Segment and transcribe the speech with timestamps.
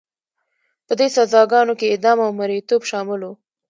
[0.87, 3.33] په دې سزاګانو کې اعدام او مریتوب شامل وو.